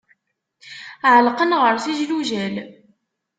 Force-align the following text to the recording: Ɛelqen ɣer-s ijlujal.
Ɛelqen 1.13 1.51
ɣer-s 1.61 1.85
ijlujal. 1.91 2.55